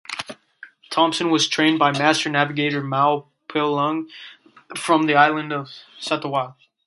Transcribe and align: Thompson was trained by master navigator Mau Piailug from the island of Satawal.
Thompson 0.89 1.29
was 1.29 1.47
trained 1.47 1.77
by 1.77 1.91
master 1.91 2.27
navigator 2.27 2.81
Mau 2.81 3.27
Piailug 3.47 4.07
from 4.75 5.03
the 5.05 5.13
island 5.13 5.53
of 5.53 5.67
Satawal. 5.99 6.55